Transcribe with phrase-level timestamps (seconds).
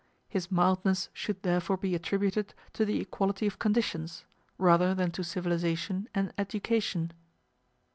[0.27, 4.25] His mildness should therefore be attributed to the equality of conditions,
[4.57, 7.11] rather than to civilization and education.